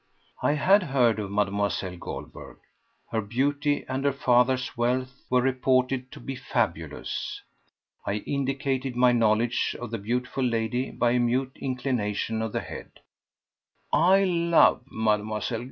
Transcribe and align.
I 0.41 0.53
had 0.53 0.81
heard 0.81 1.19
of 1.19 1.29
Mlle. 1.29 1.69
Goldberg. 1.99 2.57
Her 3.11 3.21
beauty 3.21 3.85
and 3.87 4.03
her 4.03 4.11
father's 4.11 4.75
wealth 4.75 5.23
were 5.29 5.43
reported 5.43 6.11
to 6.11 6.19
be 6.19 6.35
fabulous. 6.35 7.39
I 8.03 8.13
indicated 8.25 8.95
my 8.95 9.11
knowledge 9.11 9.75
of 9.79 9.91
the 9.91 9.99
beautiful 9.99 10.43
lady 10.43 10.89
by 10.89 11.11
a 11.11 11.19
mute 11.19 11.55
inclination 11.55 12.41
of 12.41 12.51
the 12.51 12.61
head. 12.61 12.93
"I 13.93 14.23
love 14.23 14.81
Mlle. 14.89 15.39